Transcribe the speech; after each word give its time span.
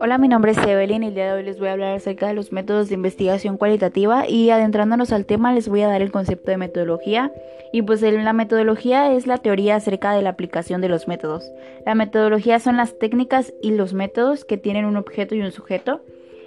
Hola, 0.00 0.18
mi 0.18 0.28
nombre 0.28 0.52
es 0.52 0.58
Evelyn 0.58 1.02
y 1.02 1.06
el 1.08 1.14
día 1.14 1.26
de 1.26 1.32
hoy 1.32 1.42
les 1.42 1.58
voy 1.58 1.68
a 1.68 1.72
hablar 1.72 1.94
acerca 1.94 2.28
de 2.28 2.34
los 2.34 2.52
métodos 2.52 2.88
de 2.88 2.94
investigación 2.94 3.56
cualitativa 3.56 4.28
y 4.28 4.50
adentrándonos 4.50 5.12
al 5.12 5.26
tema 5.26 5.52
les 5.52 5.68
voy 5.68 5.82
a 5.82 5.88
dar 5.88 6.02
el 6.02 6.12
concepto 6.12 6.50
de 6.50 6.56
metodología 6.56 7.32
y 7.72 7.82
pues 7.82 8.02
la 8.02 8.32
metodología 8.32 9.12
es 9.12 9.26
la 9.26 9.38
teoría 9.38 9.76
acerca 9.76 10.14
de 10.14 10.22
la 10.22 10.30
aplicación 10.30 10.80
de 10.80 10.88
los 10.88 11.08
métodos. 11.08 11.50
La 11.84 11.94
metodología 11.94 12.58
son 12.58 12.76
las 12.76 12.98
técnicas 12.98 13.52
y 13.62 13.70
los 13.70 13.94
métodos 13.94 14.44
que 14.44 14.58
tienen 14.58 14.84
un 14.84 14.96
objeto 14.96 15.34
y 15.34 15.40
un 15.40 15.52
sujeto. 15.52 16.02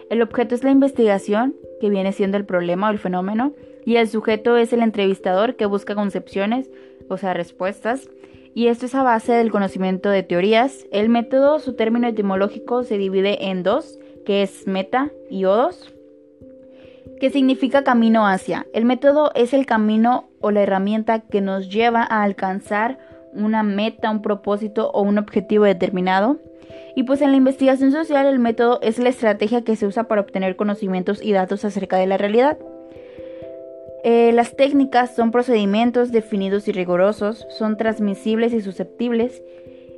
El 0.09 0.21
objeto 0.21 0.55
es 0.55 0.63
la 0.63 0.71
investigación, 0.71 1.55
que 1.79 1.89
viene 1.89 2.11
siendo 2.11 2.37
el 2.37 2.45
problema 2.45 2.87
o 2.87 2.91
el 2.91 2.99
fenómeno, 2.99 3.53
y 3.85 3.97
el 3.97 4.07
sujeto 4.07 4.57
es 4.57 4.73
el 4.73 4.81
entrevistador 4.81 5.55
que 5.55 5.65
busca 5.65 5.95
concepciones, 5.95 6.69
o 7.09 7.17
sea, 7.17 7.33
respuestas 7.33 8.09
y 8.53 8.67
esto 8.67 8.85
es 8.87 8.95
a 8.95 9.03
base 9.03 9.33
del 9.33 9.51
conocimiento 9.51 10.09
de 10.09 10.23
teorías. 10.23 10.85
El 10.91 11.09
método, 11.09 11.59
su 11.59 11.73
término 11.73 12.07
etimológico 12.07 12.83
se 12.83 12.97
divide 12.97 13.49
en 13.49 13.63
dos, 13.63 13.99
que 14.25 14.43
es 14.43 14.67
meta 14.67 15.11
y 15.29 15.45
odos, 15.45 15.93
que 17.19 17.29
significa 17.29 17.83
camino 17.83 18.27
hacia. 18.27 18.65
El 18.73 18.85
método 18.85 19.31
es 19.35 19.53
el 19.53 19.65
camino 19.65 20.29
o 20.41 20.51
la 20.51 20.61
herramienta 20.61 21.21
que 21.21 21.41
nos 21.41 21.69
lleva 21.69 22.01
a 22.01 22.23
alcanzar 22.23 22.97
una 23.33 23.63
meta, 23.63 24.09
un 24.09 24.21
propósito 24.21 24.89
o 24.91 25.01
un 25.01 25.17
objetivo 25.17 25.65
determinado. 25.65 26.39
Y 26.95 27.03
pues 27.03 27.21
en 27.21 27.31
la 27.31 27.37
investigación 27.37 27.91
social 27.91 28.25
el 28.25 28.39
método 28.39 28.79
es 28.81 28.99
la 28.99 29.09
estrategia 29.09 29.63
que 29.63 29.75
se 29.75 29.85
usa 29.85 30.05
para 30.05 30.21
obtener 30.21 30.55
conocimientos 30.55 31.23
y 31.23 31.31
datos 31.31 31.65
acerca 31.65 31.97
de 31.97 32.07
la 32.07 32.17
realidad. 32.17 32.57
Eh, 34.03 34.31
las 34.33 34.55
técnicas 34.55 35.15
son 35.15 35.31
procedimientos 35.31 36.11
definidos 36.11 36.67
y 36.67 36.71
rigurosos, 36.71 37.45
son 37.49 37.77
transmisibles 37.77 38.53
y 38.53 38.61
susceptibles, 38.61 39.41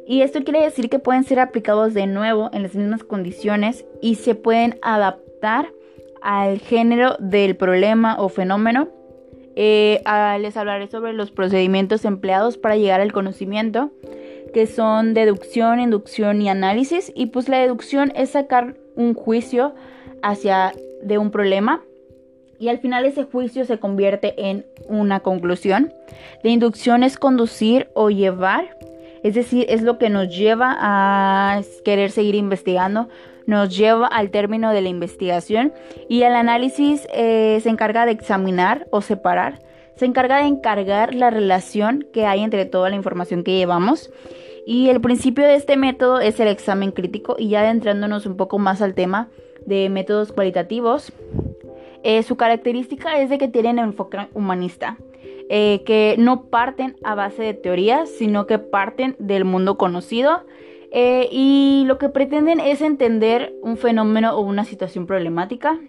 y 0.08 0.24
esto 0.24 0.44
quiere 0.44 0.64
decir 0.64 0.90
que 0.90 1.00
pueden 1.00 1.24
ser 1.24 1.40
aplicados 1.40 1.94
de 1.94 2.08
nuevo 2.08 2.50
en 2.54 2.64
las 2.64 2.76
mismas 2.76 3.04
condiciones 3.04 3.86
y 4.02 4.16
se 4.16 4.36
pueden 4.36 4.80
adaptar 4.82 5.72
al 6.22 6.60
género 6.60 7.16
del 7.20 7.56
problema 7.56 8.18
o 8.20 8.30
fenómeno. 8.30 8.90
Eh, 9.56 10.02
les 10.40 10.58
hablaré 10.58 10.88
sobre 10.88 11.14
los 11.14 11.32
procedimientos 11.32 12.04
empleados 12.06 12.58
para 12.58 12.78
llegar 12.78 13.02
al 13.02 13.14
conocimiento, 13.14 13.92
que 14.54 14.66
son 14.66 15.14
deducción, 15.14 15.80
inducción 15.80 16.42
y 16.42 16.50
análisis. 16.50 17.12
Y 17.16 17.28
pues 17.28 17.48
la 17.48 17.60
deducción 17.60 18.12
es 18.16 18.32
sacar 18.32 18.76
un 18.96 19.14
juicio 19.14 19.74
hacia 20.24 20.74
de 21.04 21.18
un 21.18 21.32
problema 21.32 21.82
y 22.62 22.70
al 22.70 22.78
final 22.78 23.06
ese 23.06 23.24
juicio 23.24 23.66
se 23.66 23.80
convierte 23.80 24.36
en 24.38 24.68
una 24.88 25.22
conclusión. 25.22 25.92
La 26.44 26.52
inducción 26.52 27.04
es 27.04 27.18
conducir 27.18 27.90
o 27.96 28.12
llevar, 28.12 28.78
es 29.24 29.34
decir, 29.34 29.66
es 29.68 29.82
lo 29.82 29.98
que 29.98 30.12
nos 30.12 30.30
lleva 30.30 30.78
a 30.80 31.60
querer 31.84 32.12
seguir 32.12 32.36
investigando, 32.36 33.10
nos 33.48 33.76
lleva 33.76 34.06
al 34.06 34.30
término 34.30 34.72
de 34.74 34.82
la 34.82 34.90
investigación 34.90 35.74
y 36.08 36.22
el 36.22 36.34
análisis 36.34 37.08
eh, 37.12 37.60
se 37.64 37.70
encarga 37.70 38.06
de 38.06 38.12
examinar 38.12 38.86
o 38.92 39.02
separar, 39.02 39.60
se 39.96 40.06
encarga 40.06 40.38
de 40.38 40.48
encargar 40.48 41.16
la 41.16 41.32
relación 41.32 42.06
que 42.14 42.28
hay 42.28 42.42
entre 42.42 42.66
toda 42.66 42.92
la 42.92 42.96
información 42.96 43.44
que 43.44 43.58
llevamos. 43.58 44.12
Y 44.68 44.90
el 44.90 45.02
principio 45.02 45.46
de 45.46 45.56
este 45.56 45.78
método 45.78 46.20
es 46.20 46.40
el 46.40 46.48
examen 46.48 46.92
crítico 46.92 47.36
y 47.40 47.50
ya 47.50 47.62
adentrándonos 47.62 48.28
un 48.28 48.38
poco 48.38 48.60
más 48.60 48.84
al 48.84 48.94
tema 48.94 49.30
de 49.66 49.90
métodos 49.90 50.32
cualitativos, 50.32 51.12
eh, 52.04 52.24
su 52.24 52.36
característica 52.36 53.20
es 53.20 53.30
de 53.30 53.38
que 53.38 53.48
tienen 53.48 53.78
enfoque 53.80 54.28
humanista, 54.34 54.98
eh, 55.50 55.84
que 55.86 56.16
no 56.18 56.46
parten 56.46 56.96
a 57.04 57.14
base 57.16 57.44
de 57.44 57.54
teorías, 57.54 58.10
sino 58.10 58.48
que 58.48 58.58
parten 58.58 59.16
del 59.20 59.46
mundo 59.46 59.78
conocido 59.78 60.44
eh, 60.92 61.30
y 61.32 61.84
lo 61.86 61.98
que 61.98 62.10
pretenden 62.10 62.60
es 62.60 62.82
entender 62.82 63.54
un 63.62 63.78
fenómeno 63.78 64.36
o 64.36 64.42
una 64.42 64.66
situación 64.66 65.06
problemática. 65.06 65.80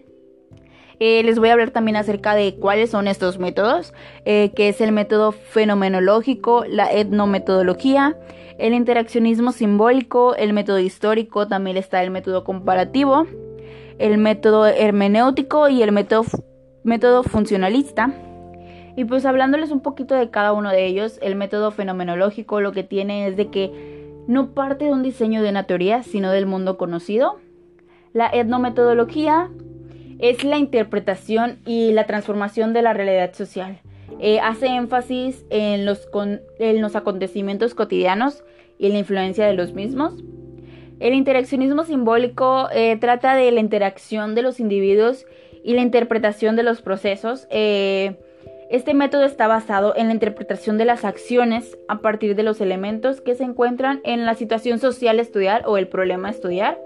les 1.00 1.38
voy 1.38 1.48
a 1.48 1.54
hablar 1.54 1.70
también 1.70 1.96
acerca 1.96 2.34
de 2.34 2.54
cuáles 2.54 2.90
son 2.90 3.08
estos 3.08 3.38
métodos, 3.38 3.92
que 4.24 4.68
es 4.68 4.80
el 4.80 4.92
método 4.92 5.32
fenomenológico, 5.32 6.64
la 6.68 6.92
etnometodología, 6.92 8.16
el 8.58 8.72
interaccionismo 8.74 9.50
simbólico, 9.50 10.36
el 10.36 10.52
método 10.52 10.78
histórico, 10.78 11.48
también 11.48 11.76
está 11.76 12.04
el 12.04 12.12
método 12.12 12.44
comparativo, 12.44 13.26
el 14.02 14.18
método 14.18 14.66
hermenéutico 14.66 15.68
y 15.68 15.82
el 15.82 15.92
método, 15.92 16.24
método 16.82 17.22
funcionalista. 17.22 18.12
Y 18.96 19.04
pues 19.04 19.24
hablándoles 19.24 19.70
un 19.70 19.80
poquito 19.80 20.16
de 20.16 20.28
cada 20.28 20.52
uno 20.52 20.70
de 20.70 20.86
ellos, 20.86 21.20
el 21.22 21.36
método 21.36 21.70
fenomenológico 21.70 22.60
lo 22.60 22.72
que 22.72 22.82
tiene 22.82 23.28
es 23.28 23.36
de 23.36 23.48
que 23.48 24.02
no 24.26 24.54
parte 24.54 24.86
de 24.86 24.90
un 24.90 25.04
diseño 25.04 25.40
de 25.40 25.50
una 25.50 25.64
teoría, 25.64 26.02
sino 26.02 26.32
del 26.32 26.46
mundo 26.46 26.76
conocido. 26.76 27.38
La 28.12 28.28
etnometodología 28.28 29.50
es 30.18 30.42
la 30.42 30.58
interpretación 30.58 31.60
y 31.64 31.92
la 31.92 32.04
transformación 32.04 32.72
de 32.72 32.82
la 32.82 32.94
realidad 32.94 33.32
social. 33.34 33.80
Eh, 34.18 34.40
hace 34.40 34.66
énfasis 34.66 35.44
en 35.50 35.86
los, 35.86 36.08
en 36.58 36.80
los 36.80 36.96
acontecimientos 36.96 37.74
cotidianos 37.74 38.42
y 38.78 38.88
la 38.88 38.98
influencia 38.98 39.46
de 39.46 39.54
los 39.54 39.74
mismos. 39.74 40.22
El 41.02 41.14
interaccionismo 41.14 41.82
simbólico 41.82 42.68
eh, 42.72 42.96
trata 42.96 43.34
de 43.34 43.50
la 43.50 43.58
interacción 43.58 44.36
de 44.36 44.42
los 44.42 44.60
individuos 44.60 45.26
y 45.64 45.74
la 45.74 45.80
interpretación 45.80 46.54
de 46.54 46.62
los 46.62 46.80
procesos. 46.80 47.48
Eh, 47.50 48.14
este 48.70 48.94
método 48.94 49.24
está 49.24 49.48
basado 49.48 49.96
en 49.96 50.06
la 50.06 50.12
interpretación 50.12 50.78
de 50.78 50.84
las 50.84 51.04
acciones 51.04 51.76
a 51.88 51.98
partir 51.98 52.36
de 52.36 52.44
los 52.44 52.60
elementos 52.60 53.20
que 53.20 53.34
se 53.34 53.42
encuentran 53.42 54.00
en 54.04 54.24
la 54.24 54.34
situación 54.34 54.78
social 54.78 55.18
a 55.18 55.22
estudiar 55.22 55.64
o 55.66 55.76
el 55.76 55.88
problema 55.88 56.28
a 56.28 56.30
estudiar. 56.30 56.80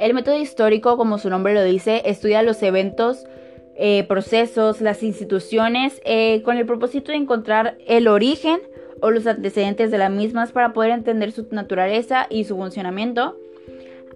El 0.00 0.12
método 0.12 0.36
histórico, 0.36 0.96
como 0.96 1.18
su 1.18 1.30
nombre 1.30 1.54
lo 1.54 1.62
dice, 1.62 2.02
estudia 2.04 2.42
los 2.42 2.60
eventos, 2.64 3.28
eh, 3.76 4.06
procesos, 4.08 4.80
las 4.80 5.04
instituciones, 5.04 6.00
con 6.44 6.56
el 6.56 6.66
propósito 6.66 7.12
de 7.12 7.18
encontrar 7.18 7.78
el 7.86 8.08
origen 8.08 8.58
o 9.00 9.10
los 9.10 9.26
antecedentes 9.26 9.90
de 9.90 9.98
las 9.98 10.10
mismas 10.10 10.52
para 10.52 10.72
poder 10.72 10.90
entender 10.90 11.32
su 11.32 11.46
naturaleza 11.50 12.26
y 12.30 12.44
su 12.44 12.56
funcionamiento. 12.56 13.38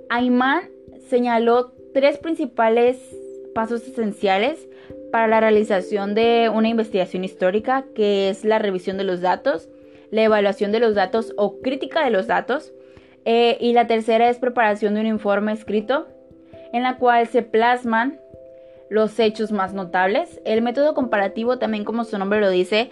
Ayman 0.08 0.68
señaló 1.08 1.72
tres 1.94 2.18
principales 2.18 2.98
pasos 3.54 3.86
esenciales 3.86 4.68
para 5.10 5.26
la 5.26 5.40
realización 5.40 6.14
de 6.14 6.50
una 6.52 6.68
investigación 6.68 7.24
histórica, 7.24 7.84
que 7.94 8.30
es 8.30 8.44
la 8.44 8.58
revisión 8.58 8.96
de 8.96 9.04
los 9.04 9.20
datos, 9.20 9.68
la 10.10 10.22
evaluación 10.22 10.72
de 10.72 10.80
los 10.80 10.94
datos 10.94 11.32
o 11.36 11.60
crítica 11.60 12.04
de 12.04 12.10
los 12.10 12.26
datos, 12.26 12.72
eh, 13.24 13.56
y 13.60 13.72
la 13.72 13.86
tercera 13.86 14.28
es 14.28 14.38
preparación 14.38 14.94
de 14.94 15.00
un 15.00 15.06
informe 15.06 15.52
escrito 15.52 16.08
en 16.72 16.82
la 16.82 16.96
cual 16.96 17.26
se 17.26 17.42
plasman 17.42 18.18
los 18.88 19.18
hechos 19.18 19.52
más 19.52 19.72
notables. 19.74 20.40
El 20.44 20.62
método 20.62 20.94
comparativo, 20.94 21.58
también 21.58 21.84
como 21.84 22.04
su 22.04 22.18
nombre 22.18 22.40
lo 22.40 22.50
dice, 22.50 22.90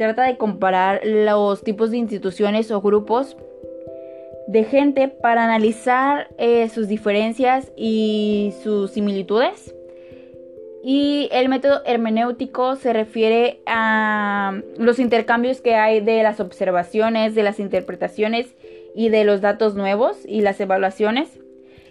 trata 0.00 0.22
de 0.22 0.38
comparar 0.38 1.02
los 1.04 1.62
tipos 1.62 1.90
de 1.90 1.98
instituciones 1.98 2.70
o 2.70 2.80
grupos 2.80 3.36
de 4.46 4.64
gente 4.64 5.08
para 5.08 5.44
analizar 5.44 6.28
eh, 6.38 6.70
sus 6.70 6.88
diferencias 6.88 7.70
y 7.76 8.54
sus 8.62 8.92
similitudes. 8.92 9.74
Y 10.82 11.28
el 11.32 11.50
método 11.50 11.82
hermenéutico 11.84 12.76
se 12.76 12.94
refiere 12.94 13.60
a 13.66 14.58
los 14.78 14.98
intercambios 14.98 15.60
que 15.60 15.74
hay 15.74 16.00
de 16.00 16.22
las 16.22 16.40
observaciones, 16.40 17.34
de 17.34 17.42
las 17.42 17.60
interpretaciones 17.60 18.56
y 18.94 19.10
de 19.10 19.24
los 19.24 19.42
datos 19.42 19.74
nuevos 19.74 20.24
y 20.24 20.40
las 20.40 20.58
evaluaciones. 20.60 21.38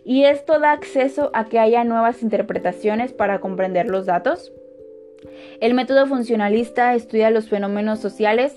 Y 0.04 0.24
esto 0.24 0.60
da 0.60 0.72
acceso 0.72 1.30
a 1.36 1.46
que 1.46 1.60
haya 1.60 1.84
nuevas 1.84 2.24
interpretaciones 2.24 3.14
para 3.14 3.40
comprender 3.40 3.86
los 3.86 4.08
datos. 4.08 4.52
El 5.60 5.74
método 5.74 6.06
funcionalista 6.08 6.96
estudia 6.96 7.30
los 7.30 7.50
fenómenos 7.50 8.00
sociales 8.00 8.56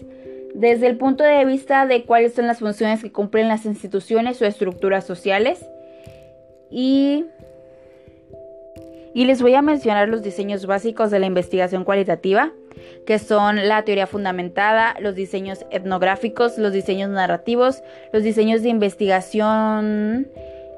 desde 0.54 0.86
el 0.86 0.96
punto 0.96 1.24
de 1.24 1.44
vista 1.44 1.86
de 1.86 2.04
cuáles 2.04 2.34
son 2.34 2.46
las 2.46 2.58
funciones 2.58 3.02
que 3.02 3.10
cumplen 3.10 3.48
las 3.48 3.64
instituciones 3.64 4.40
o 4.40 4.46
estructuras 4.46 5.04
sociales. 5.04 5.66
Y, 6.70 7.26
y 9.14 9.24
les 9.24 9.42
voy 9.42 9.54
a 9.54 9.62
mencionar 9.62 10.08
los 10.08 10.22
diseños 10.22 10.66
básicos 10.66 11.10
de 11.10 11.18
la 11.18 11.26
investigación 11.26 11.84
cualitativa, 11.84 12.52
que 13.06 13.18
son 13.18 13.68
la 13.68 13.82
teoría 13.84 14.06
fundamentada, 14.06 14.94
los 15.00 15.14
diseños 15.14 15.66
etnográficos, 15.70 16.58
los 16.58 16.72
diseños 16.72 17.10
narrativos, 17.10 17.82
los 18.12 18.22
diseños 18.22 18.62
de 18.62 18.68
investigación 18.68 20.28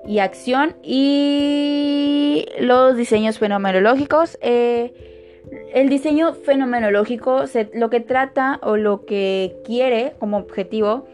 y 0.06 0.18
acción 0.18 0.76
y 0.82 2.46
los 2.60 2.96
diseños 2.96 3.38
fenomenológicos. 3.38 4.38
Eh, 4.40 5.13
el 5.72 5.88
diseño 5.88 6.34
fenomenológico 6.34 7.44
lo 7.72 7.90
que 7.90 8.00
trata 8.00 8.60
o 8.62 8.76
lo 8.76 9.04
que 9.04 9.56
quiere 9.64 10.14
como 10.18 10.38
objetivo 10.38 11.06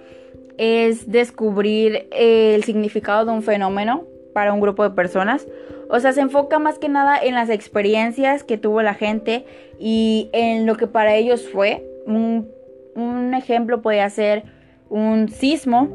es 0.58 1.10
descubrir 1.10 2.08
el 2.12 2.62
significado 2.64 3.24
de 3.24 3.32
un 3.32 3.42
fenómeno 3.42 4.04
para 4.34 4.52
un 4.52 4.60
grupo 4.60 4.82
de 4.82 4.90
personas. 4.90 5.46
O 5.88 5.98
sea, 5.98 6.12
se 6.12 6.20
enfoca 6.20 6.58
más 6.58 6.78
que 6.78 6.88
nada 6.88 7.18
en 7.18 7.34
las 7.34 7.50
experiencias 7.50 8.44
que 8.44 8.58
tuvo 8.58 8.82
la 8.82 8.94
gente 8.94 9.44
y 9.78 10.28
en 10.32 10.66
lo 10.66 10.76
que 10.76 10.86
para 10.86 11.16
ellos 11.16 11.48
fue. 11.48 11.86
Un, 12.06 12.48
ejemplo 13.34 13.80
puede 13.80 14.08
ser 14.10 14.44
un 14.90 15.28
sismo, 15.28 15.88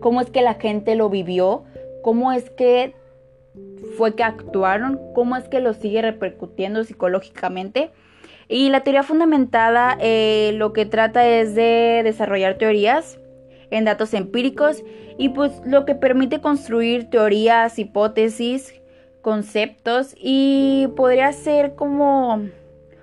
cómo 0.00 0.20
es 0.20 0.30
que 0.30 0.42
la 0.42 0.54
gente 0.54 0.94
lo 0.94 1.10
vivió, 1.10 1.64
cómo 2.02 2.30
es 2.32 2.48
que 2.50 2.94
fue 4.00 4.14
que 4.14 4.22
actuaron, 4.22 4.98
cómo 5.14 5.36
es 5.36 5.46
que 5.46 5.60
lo 5.60 5.74
sigue 5.74 6.00
repercutiendo 6.00 6.82
psicológicamente. 6.84 7.90
Y 8.48 8.70
la 8.70 8.80
teoría 8.80 9.02
fundamentada 9.02 9.98
eh, 10.00 10.52
lo 10.54 10.72
que 10.72 10.86
trata 10.86 11.28
es 11.28 11.54
de 11.54 12.00
desarrollar 12.02 12.56
teorías 12.56 13.20
en 13.70 13.84
datos 13.84 14.14
empíricos 14.14 14.82
y 15.18 15.28
pues 15.28 15.52
lo 15.66 15.84
que 15.84 15.94
permite 15.94 16.40
construir 16.40 17.10
teorías, 17.10 17.78
hipótesis, 17.78 18.72
conceptos 19.20 20.14
y 20.18 20.88
podría 20.96 21.30
ser 21.34 21.74
como 21.74 22.46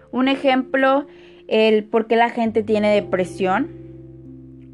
un 0.10 0.28
ejemplo 0.28 1.06
el 1.48 1.84
por 1.84 2.08
qué 2.08 2.16
la 2.16 2.32
gente 2.32 2.64
tiene 2.64 2.92
depresión 2.92 3.70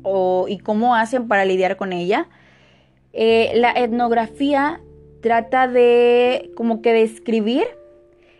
o, 0.04 0.46
y 0.48 0.60
cómo 0.60 0.96
hacen 0.96 1.28
para 1.28 1.44
lidiar 1.44 1.76
con 1.76 1.92
ella. 1.92 2.30
Eh, 3.12 3.52
la 3.56 3.72
etnografía 3.74 4.80
trata 5.24 5.68
de 5.68 6.52
como 6.56 6.82
que 6.82 6.94
describir 6.94 7.66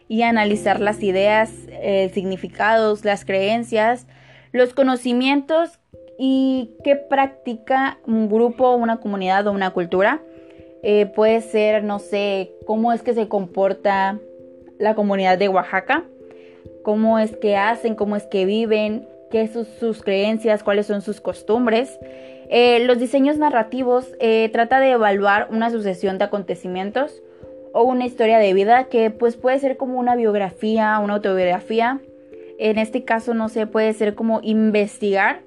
y 0.10 0.22
analizar 0.22 0.82
las 0.82 1.02
ideas, 1.02 1.52
eh, 1.70 2.12
significados, 2.14 3.06
las 3.06 3.26
creencias, 3.26 4.06
los 4.52 4.74
conocimientos 4.74 5.80
y 6.20 6.76
qué 6.84 6.98
practica 6.98 7.98
un 8.06 8.30
grupo, 8.30 8.76
una 8.76 8.98
comunidad 8.98 9.48
o 9.48 9.54
una 9.54 9.72
cultura. 9.72 10.22
Eh, 10.84 11.06
puede 11.06 11.40
ser, 11.40 11.86
no 11.86 12.00
sé, 12.00 12.52
cómo 12.68 12.92
es 12.92 13.02
que 13.02 13.14
se 13.14 13.30
comporta 13.30 14.20
la 14.78 14.94
comunidad 14.94 15.38
de 15.38 15.48
Oaxaca, 15.48 16.04
cómo 16.84 17.18
es 17.18 17.38
que 17.38 17.56
hacen, 17.56 17.96
cómo 17.96 18.18
es 18.18 18.26
que 18.26 18.46
viven, 18.46 19.08
qué 19.32 19.48
son 19.48 19.66
sus 19.80 20.04
creencias, 20.04 20.64
cuáles 20.64 20.86
son 20.86 21.02
sus 21.02 21.22
costumbres. 21.22 21.98
Eh, 22.50 22.86
los 22.86 23.00
diseños 23.00 23.38
narrativos 23.38 24.14
eh, 24.20 24.50
trata 24.52 24.80
de 24.80 24.92
evaluar 24.92 25.48
una 25.52 25.70
sucesión 25.70 26.18
de 26.18 26.26
acontecimientos 26.26 27.22
o 27.74 27.84
una 27.84 28.06
historia 28.06 28.38
de 28.38 28.54
vida 28.54 28.86
que 28.86 29.10
pues 29.10 29.36
puede 29.36 29.60
ser 29.60 29.78
como 29.78 30.00
una 30.00 30.16
biografía, 30.16 31.00
una 31.00 31.16
autobiografía. 31.16 32.02
En 32.60 32.78
este 32.78 33.04
caso 33.04 33.34
no 33.34 33.50
sé, 33.50 33.66
puede 33.66 33.94
ser 33.94 34.14
como 34.16 34.40
investigar 34.44 35.42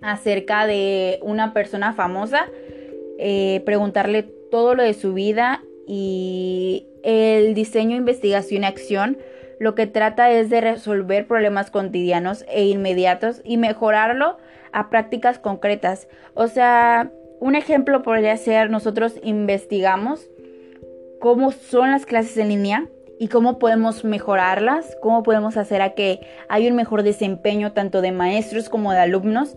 acerca 0.00 0.66
de 0.66 1.20
una 1.22 1.52
persona 1.52 1.92
famosa, 1.92 2.46
eh, 3.18 3.62
preguntarle 3.64 4.24
todo 4.50 4.74
lo 4.74 4.82
de 4.82 4.94
su 4.94 5.14
vida 5.14 5.62
y 5.86 6.86
el 7.04 7.54
diseño, 7.54 7.96
investigación 7.96 8.64
y 8.64 8.66
acción 8.66 9.18
lo 9.58 9.74
que 9.74 9.86
trata 9.86 10.30
es 10.30 10.50
de 10.50 10.60
resolver 10.60 11.26
problemas 11.26 11.70
cotidianos 11.70 12.44
e 12.48 12.64
inmediatos 12.64 13.40
y 13.44 13.56
mejorarlo 13.56 14.38
a 14.72 14.90
prácticas 14.90 15.38
concretas. 15.38 16.08
O 16.34 16.48
sea, 16.48 17.10
un 17.40 17.54
ejemplo 17.54 18.02
podría 18.02 18.36
ser 18.36 18.70
nosotros 18.70 19.18
investigamos 19.22 20.30
cómo 21.20 21.52
son 21.52 21.90
las 21.90 22.06
clases 22.06 22.36
en 22.36 22.48
línea 22.48 22.88
y 23.18 23.28
cómo 23.28 23.58
podemos 23.58 24.04
mejorarlas, 24.04 24.96
cómo 25.00 25.22
podemos 25.22 25.56
hacer 25.56 25.82
a 25.82 25.94
que 25.94 26.20
haya 26.48 26.68
un 26.68 26.76
mejor 26.76 27.04
desempeño 27.04 27.72
tanto 27.72 28.00
de 28.00 28.10
maestros 28.10 28.68
como 28.68 28.92
de 28.92 28.98
alumnos 28.98 29.56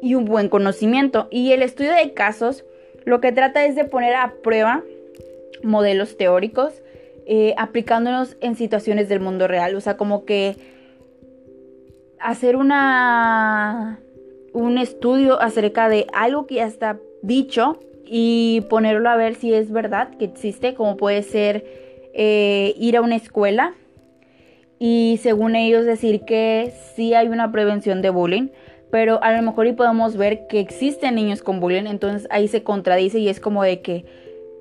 y 0.00 0.14
un 0.14 0.24
buen 0.24 0.48
conocimiento. 0.48 1.26
Y 1.30 1.52
el 1.52 1.62
estudio 1.62 1.92
de 1.92 2.14
casos 2.14 2.64
lo 3.04 3.20
que 3.20 3.32
trata 3.32 3.64
es 3.64 3.74
de 3.74 3.84
poner 3.84 4.14
a 4.14 4.34
prueba 4.42 4.84
modelos 5.62 6.16
teóricos 6.16 6.82
eh, 7.30 7.54
aplicándonos 7.58 8.38
en 8.40 8.56
situaciones 8.56 9.08
del 9.10 9.20
mundo 9.20 9.46
real. 9.46 9.76
O 9.76 9.80
sea, 9.82 9.98
como 9.98 10.24
que 10.24 10.56
hacer 12.18 12.56
una 12.56 14.00
un 14.54 14.78
estudio 14.78 15.40
acerca 15.40 15.90
de 15.90 16.06
algo 16.14 16.46
que 16.46 16.56
ya 16.56 16.66
está 16.66 16.98
dicho 17.22 17.78
y 18.06 18.62
ponerlo 18.70 19.10
a 19.10 19.16
ver 19.16 19.34
si 19.34 19.52
es 19.52 19.70
verdad 19.70 20.16
que 20.16 20.24
existe, 20.24 20.72
como 20.74 20.96
puede 20.96 21.22
ser 21.22 21.66
eh, 22.14 22.74
ir 22.78 22.96
a 22.96 23.02
una 23.02 23.16
escuela 23.16 23.74
y 24.78 25.20
según 25.22 25.54
ellos 25.54 25.84
decir 25.84 26.22
que 26.22 26.72
sí 26.96 27.12
hay 27.12 27.28
una 27.28 27.52
prevención 27.52 28.00
de 28.00 28.10
bullying, 28.10 28.48
pero 28.90 29.22
a 29.22 29.36
lo 29.36 29.42
mejor 29.42 29.66
y 29.66 29.72
podemos 29.74 30.16
ver 30.16 30.46
que 30.46 30.60
existen 30.60 31.16
niños 31.16 31.42
con 31.42 31.60
bullying, 31.60 31.86
entonces 31.86 32.26
ahí 32.30 32.48
se 32.48 32.62
contradice 32.62 33.18
y 33.18 33.28
es 33.28 33.38
como 33.38 33.62
de 33.62 33.82
que 33.82 34.06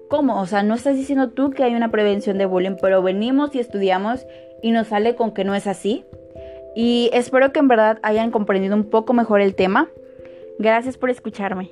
¿Cómo? 0.09 0.39
O 0.39 0.45
sea, 0.45 0.63
no 0.63 0.75
estás 0.75 0.95
diciendo 0.95 1.29
tú 1.29 1.51
que 1.51 1.63
hay 1.63 1.75
una 1.75 1.91
prevención 1.91 2.37
de 2.37 2.45
bullying, 2.45 2.77
pero 2.81 3.01
venimos 3.01 3.53
y 3.55 3.59
estudiamos 3.59 4.25
y 4.61 4.71
nos 4.71 4.87
sale 4.87 5.15
con 5.15 5.33
que 5.33 5.43
no 5.43 5.53
es 5.53 5.67
así. 5.67 6.05
Y 6.75 7.09
espero 7.13 7.51
que 7.51 7.59
en 7.59 7.67
verdad 7.67 7.99
hayan 8.03 8.31
comprendido 8.31 8.75
un 8.75 8.89
poco 8.89 9.13
mejor 9.13 9.41
el 9.41 9.55
tema. 9.55 9.89
Gracias 10.59 10.97
por 10.97 11.09
escucharme. 11.09 11.71